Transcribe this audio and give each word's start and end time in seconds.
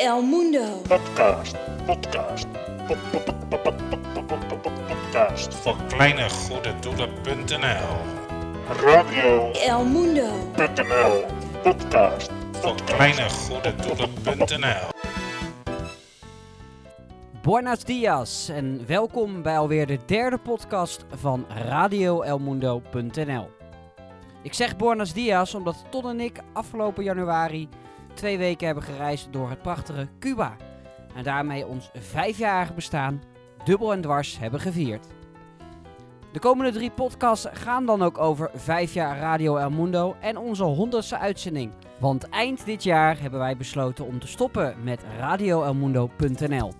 El 0.00 0.22
Mundo. 0.22 0.80
Podcast, 0.88 1.56
podcast, 1.86 2.46
podcast. 4.80 5.54
Van 5.54 5.76
kleine 5.88 6.28
Radio 8.82 9.52
El 9.52 9.84
Mundo.nl 9.84 11.24
Podcast 11.62 12.30
van 12.60 12.76
kleine 12.84 13.28
goede 13.30 13.74
Buenos 17.42 17.84
dias 17.84 18.48
en 18.48 18.86
welkom 18.86 19.42
bij 19.42 19.58
alweer 19.58 19.86
de 19.86 19.98
derde 20.06 20.38
podcast 20.38 21.04
van 21.14 21.46
Radio 21.48 22.22
El 22.22 22.38
Mundo.nl. 22.38 23.50
Ik 24.42 24.54
zeg 24.54 24.76
Buenos 24.76 25.12
dias 25.12 25.54
omdat 25.54 25.84
Ton 25.90 26.08
en 26.08 26.20
ik 26.20 26.40
afgelopen 26.52 27.04
januari 27.04 27.68
twee 28.14 28.38
weken 28.38 28.66
hebben 28.66 28.84
gereisd 28.84 29.28
door 29.30 29.48
het 29.48 29.62
prachtige 29.62 30.08
Cuba. 30.18 30.56
En 31.14 31.22
daarmee 31.22 31.66
ons 31.66 31.90
vijfjarige 31.94 32.72
bestaan 32.72 33.22
dubbel 33.64 33.92
en 33.92 34.00
dwars 34.00 34.38
hebben 34.38 34.60
gevierd. 34.60 35.06
De 36.32 36.38
komende 36.38 36.72
drie 36.72 36.90
podcasts 36.90 37.46
gaan 37.52 37.86
dan 37.86 38.02
ook 38.02 38.18
over 38.18 38.50
vijf 38.54 38.94
jaar 38.94 39.18
Radio 39.18 39.56
El 39.56 39.70
Mundo 39.70 40.16
en 40.20 40.36
onze 40.38 40.64
honderdste 40.64 41.18
uitzending. 41.18 41.72
Want 41.98 42.28
eind 42.28 42.64
dit 42.64 42.82
jaar 42.82 43.20
hebben 43.20 43.40
wij 43.40 43.56
besloten 43.56 44.06
om 44.06 44.20
te 44.20 44.26
stoppen 44.26 44.74
met 44.82 45.00
radioelmundo.nl. 45.18 46.72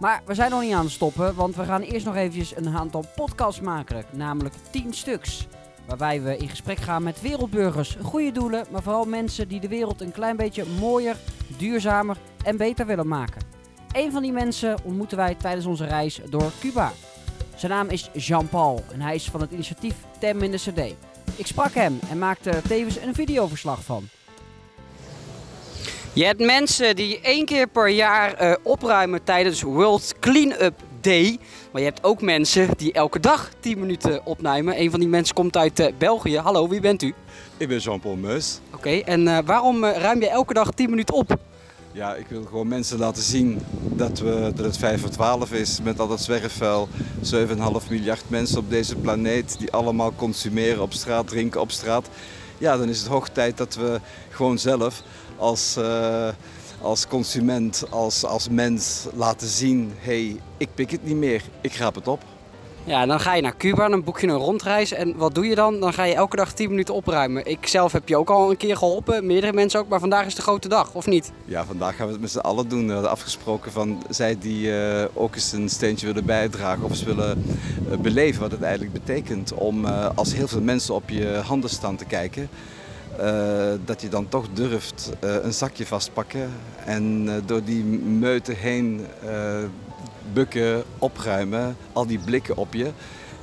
Maar 0.00 0.22
we 0.26 0.34
zijn 0.34 0.50
nog 0.50 0.60
niet 0.60 0.72
aan 0.72 0.84
het 0.84 0.92
stoppen, 0.92 1.34
want 1.34 1.56
we 1.56 1.64
gaan 1.64 1.82
eerst 1.82 2.06
nog 2.06 2.16
eventjes 2.16 2.56
een 2.56 2.76
aantal 2.76 3.04
podcasts 3.16 3.60
maken, 3.60 4.04
namelijk 4.12 4.54
10 4.70 4.92
stuks. 4.92 5.46
Waarbij 5.88 6.22
we 6.22 6.36
in 6.36 6.48
gesprek 6.48 6.78
gaan 6.78 7.02
met 7.02 7.20
wereldburgers, 7.20 7.96
goede 8.02 8.32
doelen, 8.32 8.66
maar 8.70 8.82
vooral 8.82 9.04
mensen 9.04 9.48
die 9.48 9.60
de 9.60 9.68
wereld 9.68 10.00
een 10.00 10.12
klein 10.12 10.36
beetje 10.36 10.64
mooier, 10.80 11.16
duurzamer 11.56 12.16
en 12.44 12.56
beter 12.56 12.86
willen 12.86 13.08
maken. 13.08 13.42
Een 13.92 14.12
van 14.12 14.22
die 14.22 14.32
mensen 14.32 14.76
ontmoeten 14.84 15.16
wij 15.16 15.34
tijdens 15.34 15.66
onze 15.66 15.86
reis 15.86 16.20
door 16.30 16.52
Cuba. 16.60 16.92
Zijn 17.56 17.72
naam 17.72 17.88
is 17.88 18.10
Jean-Paul 18.12 18.84
en 18.92 19.00
hij 19.00 19.14
is 19.14 19.30
van 19.30 19.40
het 19.40 19.50
initiatief 19.50 19.94
Tem 20.18 20.42
in 20.42 20.50
de 20.50 20.56
CD. 20.56 20.94
Ik 21.36 21.46
sprak 21.46 21.72
hem 21.72 21.98
en 22.10 22.18
maakte 22.18 22.62
tevens 22.68 22.96
een 22.96 23.14
videoverslag 23.14 23.84
van. 23.84 24.08
Je 26.12 26.24
hebt 26.24 26.40
mensen 26.40 26.96
die 26.96 27.20
één 27.20 27.44
keer 27.44 27.66
per 27.66 27.88
jaar 27.88 28.34
eh, 28.34 28.54
opruimen 28.62 29.24
tijdens 29.24 29.62
World 29.62 30.14
Clean-up 30.20 30.82
Day. 31.00 31.38
Maar 31.72 31.80
je 31.82 31.88
hebt 31.88 32.04
ook 32.04 32.22
mensen 32.22 32.68
die 32.76 32.92
elke 32.92 33.20
dag 33.20 33.50
10 33.60 33.78
minuten 33.78 34.26
opnemen. 34.26 34.80
Een 34.80 34.90
van 34.90 35.00
die 35.00 35.08
mensen 35.08 35.34
komt 35.34 35.56
uit 35.56 35.78
eh, 35.78 35.92
België. 35.98 36.38
Hallo, 36.38 36.68
wie 36.68 36.80
bent 36.80 37.02
u? 37.02 37.14
Ik 37.56 37.68
ben 37.68 37.78
Jean-Paul 37.78 38.16
Meus. 38.16 38.60
Oké, 38.74 38.90
en 38.90 39.28
eh, 39.28 39.38
waarom 39.44 39.84
eh, 39.84 40.00
ruim 40.00 40.20
je 40.20 40.28
elke 40.28 40.54
dag 40.54 40.70
10 40.70 40.90
minuten 40.90 41.14
op? 41.14 41.36
Ja, 41.92 42.14
ik 42.14 42.26
wil 42.28 42.44
gewoon 42.44 42.68
mensen 42.68 42.98
laten 42.98 43.22
zien 43.22 43.60
dat, 43.82 44.18
we, 44.18 44.52
dat 44.54 44.64
het 44.64 44.76
5 44.76 45.00
voor 45.00 45.10
12 45.10 45.52
is 45.52 45.80
met 45.82 46.00
al 46.00 46.08
dat 46.08 46.20
zwerfvuil. 46.20 46.88
7,5 47.22 47.90
miljard 47.90 48.24
mensen 48.28 48.58
op 48.58 48.70
deze 48.70 48.96
planeet 48.96 49.58
die 49.58 49.72
allemaal 49.72 50.12
consumeren 50.16 50.82
op 50.82 50.92
straat, 50.92 51.28
drinken 51.28 51.60
op 51.60 51.70
straat. 51.70 52.08
Ja, 52.58 52.76
dan 52.76 52.88
is 52.88 52.98
het 52.98 53.08
hoog 53.08 53.28
tijd 53.28 53.56
dat 53.56 53.74
we 53.74 54.00
gewoon 54.30 54.58
zelf 54.58 55.02
als, 55.36 55.76
als 56.80 57.06
consument, 57.06 57.84
als, 57.90 58.24
als 58.24 58.48
mens 58.48 59.06
laten 59.14 59.48
zien... 59.48 59.92
hé, 59.98 60.26
hey, 60.26 60.40
ik 60.56 60.68
pik 60.74 60.90
het 60.90 61.04
niet 61.04 61.16
meer, 61.16 61.42
ik 61.60 61.72
graap 61.72 61.94
het 61.94 62.08
op. 62.08 62.22
Ja, 62.88 63.06
dan 63.06 63.20
ga 63.20 63.34
je 63.34 63.42
naar 63.42 63.56
Cuba, 63.56 63.88
dan 63.88 64.04
boek 64.04 64.20
je 64.20 64.26
een 64.26 64.36
rondreis. 64.36 64.92
En 64.92 65.16
wat 65.16 65.34
doe 65.34 65.46
je 65.46 65.54
dan? 65.54 65.80
Dan 65.80 65.92
ga 65.92 66.04
je 66.04 66.14
elke 66.14 66.36
dag 66.36 66.52
10 66.52 66.68
minuten 66.68 66.94
opruimen. 66.94 67.46
Ik 67.46 67.66
zelf 67.66 67.92
heb 67.92 68.08
je 68.08 68.16
ook 68.16 68.30
al 68.30 68.50
een 68.50 68.56
keer 68.56 68.76
geholpen, 68.76 69.26
meerdere 69.26 69.52
mensen 69.52 69.80
ook. 69.80 69.88
Maar 69.88 70.00
vandaag 70.00 70.26
is 70.26 70.34
de 70.34 70.42
grote 70.42 70.68
dag, 70.68 70.94
of 70.94 71.06
niet? 71.06 71.32
Ja, 71.44 71.64
vandaag 71.64 71.96
gaan 71.96 72.06
we 72.06 72.12
het 72.12 72.20
met 72.20 72.30
z'n 72.30 72.38
allen 72.38 72.68
doen. 72.68 72.86
We 72.86 72.92
hadden 72.92 73.10
afgesproken 73.10 73.72
van 73.72 74.02
zij 74.08 74.38
die 74.38 74.78
eh, 74.78 75.04
ook 75.14 75.34
eens 75.34 75.52
een 75.52 75.68
steentje 75.68 76.06
willen 76.06 76.24
bijdragen 76.24 76.84
of 76.84 76.90
eens 76.90 77.02
willen 77.02 77.44
eh, 77.90 77.98
beleven 77.98 78.40
wat 78.40 78.50
het 78.50 78.62
eigenlijk 78.62 78.92
betekent 78.92 79.54
om 79.54 79.84
eh, 79.84 80.08
als 80.14 80.34
heel 80.34 80.48
veel 80.48 80.62
mensen 80.62 80.94
op 80.94 81.10
je 81.10 81.40
handen 81.44 81.70
staan 81.70 81.96
te 81.96 82.04
kijken, 82.04 82.48
eh, 83.16 83.70
dat 83.84 84.00
je 84.00 84.08
dan 84.08 84.28
toch 84.28 84.46
durft 84.52 85.12
eh, 85.20 85.34
een 85.42 85.52
zakje 85.52 85.86
vastpakken 85.86 86.50
en 86.84 87.24
eh, 87.28 87.34
door 87.46 87.64
die 87.64 87.84
meute 87.84 88.52
heen 88.52 89.06
bukken, 90.32 90.84
opruimen, 90.98 91.76
al 91.92 92.06
die 92.06 92.18
blikken 92.18 92.56
op 92.56 92.74
je. 92.74 92.90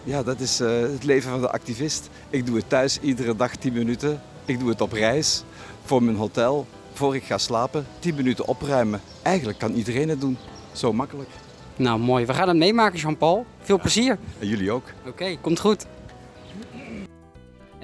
Ja, 0.04 0.24
dat 0.24 0.40
is 0.40 0.60
het 0.60 1.04
leven 1.04 1.32
van 1.32 1.42
de 1.42 1.52
activist. 1.52 2.10
Ik 2.30 2.46
doe 2.46 2.56
het 2.56 2.70
thuis 2.70 3.00
iedere 3.00 3.36
dag 3.36 3.56
10 3.56 3.74
minuten. 3.74 4.22
Ik 4.46 4.60
doe 4.60 4.70
het 4.70 4.82
op 4.82 4.92
reis, 4.92 5.44
voor 5.84 6.04
mijn 6.04 6.18
hotel, 6.18 6.66
voor 6.94 7.16
ik 7.16 7.24
ga 7.24 7.38
slapen. 7.38 7.86
10 8.00 8.16
minuten 8.16 8.48
opruimen. 8.48 9.02
Eigenlijk 9.22 9.58
kan 9.60 9.74
iedereen 9.74 10.10
het 10.10 10.22
doen. 10.22 10.38
Zo 10.72 10.94
makkelijk. 10.94 11.30
Nou, 11.76 12.00
mooi. 12.00 12.26
We 12.26 12.34
gaan 12.34 12.48
het 12.48 12.58
meemaken, 12.58 13.00
Jean-Paul. 13.00 13.46
Veel 13.62 13.80
plezier. 13.80 14.18
En 14.40 14.48
jullie 14.48 14.72
ook. 14.72 14.84
Oké, 15.08 15.38
komt 15.42 15.60
goed. 15.60 15.86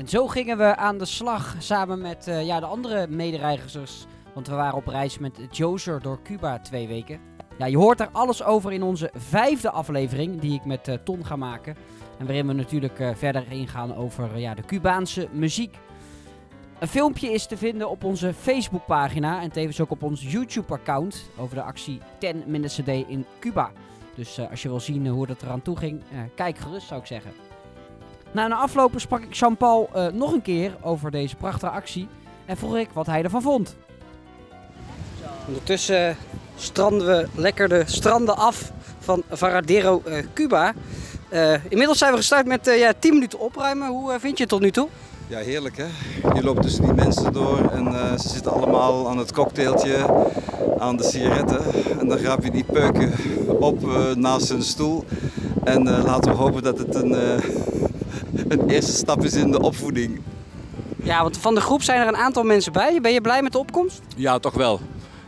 En 0.01 0.07
zo 0.07 0.27
gingen 0.27 0.57
we 0.57 0.75
aan 0.75 0.97
de 0.97 1.05
slag 1.05 1.55
samen 1.59 2.01
met 2.01 2.27
eh, 2.27 2.45
ja, 2.45 2.59
de 2.59 2.65
andere 2.65 3.07
medereizigers. 3.07 4.05
Want 4.33 4.47
we 4.47 4.55
waren 4.55 4.77
op 4.77 4.87
reis 4.87 5.17
met 5.17 5.39
Jozer 5.51 6.01
door 6.01 6.19
Cuba 6.23 6.59
twee 6.59 6.87
weken. 6.87 7.19
Ja, 7.57 7.65
je 7.65 7.77
hoort 7.77 7.99
er 7.99 8.09
alles 8.11 8.43
over 8.43 8.71
in 8.71 8.83
onze 8.83 9.11
vijfde 9.13 9.71
aflevering 9.71 10.39
die 10.39 10.53
ik 10.53 10.65
met 10.65 10.87
eh, 10.87 10.95
Ton 11.03 11.25
ga 11.25 11.35
maken. 11.35 11.75
En 12.17 12.25
waarin 12.25 12.47
we 12.47 12.53
natuurlijk 12.53 12.99
eh, 12.99 13.09
verder 13.15 13.51
ingaan 13.51 13.95
over 13.95 14.37
ja, 14.37 14.53
de 14.53 14.65
Cubaanse 14.65 15.27
muziek. 15.31 15.77
Een 16.79 16.87
filmpje 16.87 17.31
is 17.31 17.45
te 17.45 17.57
vinden 17.57 17.89
op 17.89 18.03
onze 18.03 18.33
Facebookpagina 18.33 19.41
en 19.41 19.51
tevens 19.51 19.81
ook 19.81 19.91
op 19.91 20.03
ons 20.03 20.31
YouTube-account 20.31 21.29
over 21.37 21.55
de 21.55 21.63
actie 21.63 21.99
10 22.19 22.43
Minutes 22.47 22.79
a 22.79 22.83
Day 22.83 23.05
in 23.07 23.25
Cuba. 23.39 23.71
Dus 24.15 24.39
als 24.49 24.61
je 24.61 24.69
wil 24.69 24.79
zien 24.79 25.07
hoe 25.07 25.27
dat 25.27 25.41
eraan 25.41 25.61
toe 25.61 25.77
ging, 25.77 26.01
kijk 26.35 26.57
gerust 26.57 26.87
zou 26.87 26.99
ik 26.99 27.07
zeggen. 27.07 27.50
Na 28.31 28.45
een 28.45 28.53
aflopen 28.53 29.01
sprak 29.01 29.21
ik 29.21 29.33
Jean-Paul 29.33 29.89
eh, 29.93 30.07
nog 30.07 30.31
een 30.33 30.41
keer 30.41 30.75
over 30.81 31.11
deze 31.11 31.35
prachtige 31.35 31.71
actie 31.71 32.07
en 32.45 32.57
vroeg 32.57 32.77
ik 32.77 32.89
wat 32.93 33.05
hij 33.05 33.23
ervan 33.23 33.41
vond. 33.41 33.75
Ondertussen 35.47 36.17
stranden 36.55 37.07
we 37.07 37.27
lekker 37.35 37.69
de 37.69 37.83
stranden 37.85 38.37
af 38.37 38.71
van 38.99 39.23
Varadero, 39.29 40.01
eh, 40.05 40.25
Cuba. 40.33 40.73
Eh, 41.29 41.65
inmiddels 41.69 41.97
zijn 41.97 42.11
we 42.11 42.17
gestart 42.17 42.45
met 42.45 42.67
eh, 42.67 42.79
ja, 42.79 42.93
10 42.99 43.13
minuten 43.13 43.39
opruimen. 43.39 43.87
Hoe 43.87 44.19
vind 44.19 44.37
je 44.37 44.43
het 44.43 44.51
tot 44.51 44.61
nu 44.61 44.71
toe? 44.71 44.87
Ja, 45.27 45.37
heerlijk 45.37 45.77
hè. 45.77 45.85
Je 46.33 46.43
loopt 46.43 46.61
tussen 46.61 46.83
die 46.83 46.93
mensen 46.93 47.33
door 47.33 47.69
en 47.71 47.87
eh, 47.87 48.17
ze 48.19 48.29
zitten 48.29 48.51
allemaal 48.51 49.09
aan 49.09 49.17
het 49.17 49.31
cocktailtje, 49.33 50.25
aan 50.79 50.97
de 50.97 51.03
sigaretten. 51.03 51.61
En 51.99 52.07
dan 52.07 52.17
raap 52.17 52.43
je 52.43 52.51
die 52.51 52.63
peuken 52.63 53.13
op 53.61 53.89
eh, 53.89 54.15
naast 54.15 54.49
hun 54.49 54.63
stoel. 54.63 55.03
En 55.63 55.87
eh, 55.87 56.03
laten 56.03 56.31
we 56.31 56.37
hopen 56.37 56.63
dat 56.63 56.77
het 56.77 56.95
een, 56.95 57.15
eh, 57.15 57.37
een 58.47 58.69
eerste 58.69 58.91
stap 58.91 59.23
is 59.23 59.33
in 59.33 59.51
de 59.51 59.61
opvoeding. 59.61 60.21
Ja, 61.03 61.21
want 61.21 61.37
van 61.37 61.55
de 61.55 61.61
groep 61.61 61.83
zijn 61.83 62.01
er 62.01 62.07
een 62.07 62.15
aantal 62.15 62.43
mensen 62.43 62.71
bij. 62.71 63.01
Ben 63.01 63.13
je 63.13 63.21
blij 63.21 63.41
met 63.41 63.51
de 63.51 63.57
opkomst? 63.57 64.01
Ja, 64.15 64.39
toch 64.39 64.53
wel. 64.53 64.79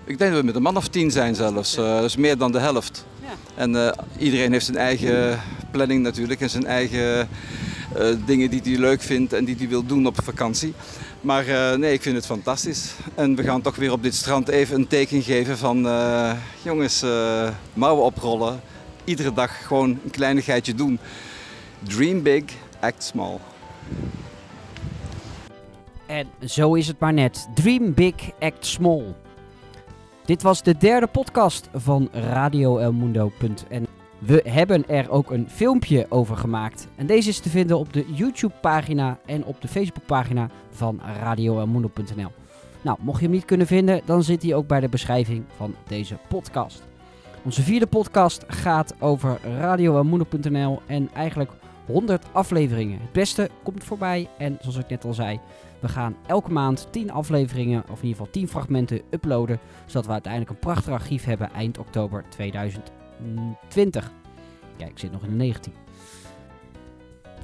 Ik 0.05 0.17
denk 0.17 0.31
dat 0.31 0.39
we 0.39 0.45
met 0.45 0.55
een 0.55 0.61
man 0.61 0.77
of 0.77 0.87
tien 0.87 1.11
zijn 1.11 1.35
zelfs. 1.35 1.77
Eh, 1.77 1.95
dat 1.95 2.03
is 2.03 2.15
meer 2.15 2.37
dan 2.37 2.51
de 2.51 2.59
helft. 2.59 3.05
Ja. 3.21 3.27
En 3.55 3.75
eh, 3.75 3.91
iedereen 4.17 4.51
heeft 4.51 4.65
zijn 4.65 4.77
eigen 4.77 5.39
planning 5.71 6.03
natuurlijk 6.03 6.41
en 6.41 6.49
zijn 6.49 6.65
eigen 6.65 7.29
eh, 7.95 8.07
dingen 8.25 8.49
die 8.49 8.61
hij 8.63 8.77
leuk 8.77 9.01
vindt 9.01 9.33
en 9.33 9.45
die 9.45 9.55
hij 9.57 9.67
wil 9.67 9.85
doen 9.85 10.05
op 10.05 10.23
vakantie. 10.23 10.73
Maar 11.21 11.45
nee, 11.79 11.93
ik 11.93 12.01
vind 12.01 12.15
het 12.15 12.25
fantastisch. 12.25 12.93
En 13.15 13.35
we 13.35 13.43
gaan 13.43 13.61
toch 13.61 13.75
weer 13.75 13.91
op 13.91 14.03
dit 14.03 14.15
strand 14.15 14.47
even 14.47 14.75
een 14.75 14.87
teken 14.87 15.21
geven 15.21 15.57
van 15.57 15.87
jongens, 16.61 17.03
mouwen 17.73 18.05
oprollen. 18.05 18.61
Iedere 19.03 19.33
dag 19.33 19.67
gewoon 19.67 19.89
een 19.89 20.11
kleinigheidje 20.11 20.75
doen. 20.75 20.99
Dream 21.83 22.21
big, 22.21 22.43
act 22.83 23.03
small. 23.03 23.37
En 26.05 26.27
zo 26.45 26.73
is 26.73 26.87
het 26.87 26.99
maar 26.99 27.13
net. 27.13 27.47
Dream 27.53 27.93
big, 27.93 28.15
act 28.39 28.65
small. 28.65 29.03
Dit 30.25 30.41
was 30.41 30.63
de 30.63 30.77
derde 30.77 31.07
podcast 31.07 31.69
van 31.73 32.09
radioelmundo.nl. 32.11 33.87
We 34.19 34.43
hebben 34.47 34.87
er 34.87 35.11
ook 35.11 35.31
een 35.31 35.49
filmpje 35.49 36.05
over 36.09 36.37
gemaakt. 36.37 36.87
En 36.95 37.05
deze 37.05 37.29
is 37.29 37.39
te 37.39 37.49
vinden 37.49 37.77
op 37.77 37.93
de 37.93 38.05
YouTube-pagina 38.13 39.19
en 39.25 39.45
op 39.45 39.61
de 39.61 39.67
Facebook-pagina 39.67 40.49
van 40.71 40.99
radioelmundo.nl. 41.19 42.31
Nou, 42.81 42.97
mocht 43.01 43.19
je 43.19 43.25
hem 43.25 43.33
niet 43.33 43.45
kunnen 43.45 43.67
vinden, 43.67 44.01
dan 44.05 44.23
zit 44.23 44.43
hij 44.43 44.53
ook 44.55 44.67
bij 44.67 44.79
de 44.79 44.89
beschrijving 44.89 45.43
van 45.55 45.75
deze 45.87 46.17
podcast. 46.27 46.83
Onze 47.43 47.61
vierde 47.61 47.87
podcast 47.87 48.43
gaat 48.47 48.95
over 48.99 49.39
radioelmundo.nl 49.59 50.81
en 50.85 51.09
eigenlijk 51.13 51.51
100 51.85 52.25
afleveringen. 52.31 52.99
Het 52.99 53.11
beste 53.11 53.49
komt 53.63 53.83
voorbij 53.83 54.29
en 54.37 54.57
zoals 54.61 54.77
ik 54.77 54.89
net 54.89 55.05
al 55.05 55.13
zei, 55.13 55.39
we 55.79 55.87
gaan 55.87 56.15
elke 56.27 56.51
maand 56.51 56.87
10 56.91 57.11
afleveringen, 57.11 57.83
of 57.83 58.01
in 58.01 58.07
ieder 58.07 58.09
geval 58.09 58.31
10 58.31 58.47
fragmenten 58.47 59.01
uploaden, 59.09 59.59
zodat 59.85 60.05
we 60.05 60.11
uiteindelijk 60.11 60.51
een 60.51 60.59
prachtig 60.59 60.93
archief 60.93 61.25
hebben 61.25 61.51
eind 61.51 61.77
oktober 61.77 62.23
2020. 62.29 64.11
Kijk, 64.77 64.89
ik 64.89 64.99
zit 64.99 65.11
nog 65.11 65.23
in 65.23 65.29
de 65.29 65.35
19. 65.35 65.73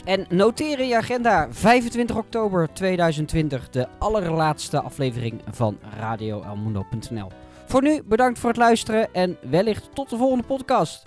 En 0.06 0.26
noteer 0.30 0.84
je 0.84 0.96
agenda 0.96 1.48
25 1.52 2.18
oktober 2.18 2.74
2020 2.74 3.70
de 3.70 3.88
allerlaatste 4.00 4.82
aflevering 4.82 5.42
van 5.52 5.78
radioelmundo.nl. 6.00 7.28
Voor 7.66 7.82
nu 7.82 8.04
bedankt 8.04 8.40
voor 8.40 8.50
het 8.50 8.58
luisteren 8.58 9.14
en 9.14 9.38
wellicht 9.50 9.96
tot 9.96 10.10
de 10.10 10.18
volgende 10.18 10.44
podcast. 10.44 11.06